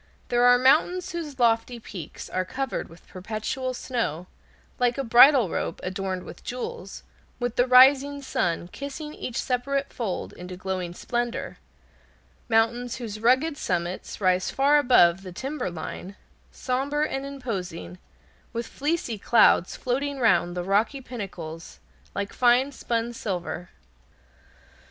[0.29, 4.25] There are mountains whose lofty peaks are covered with perpetual snow,
[4.79, 7.03] like a bridal robe adorned with jewels,
[7.39, 11.59] with the rising sun kissing each separate fold into glowing splendor;
[12.49, 16.15] mountains whose rugged summits rise far above the timber line,
[16.51, 17.99] somber and imposing,
[18.53, 21.79] with fleecy clouds floating round the rocky pinnacles
[22.15, 23.69] like fine spun silver.